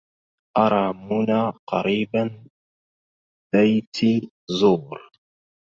[0.57, 2.45] أرى منا قريبا
[3.53, 3.97] بيت
[4.61, 5.11] زور